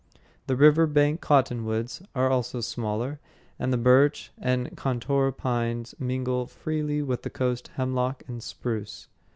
[0.47, 3.19] The river bank cottonwoods are also smaller,
[3.59, 9.09] and the birch and contorta pines mingle freely with the coast hemlock and spruce.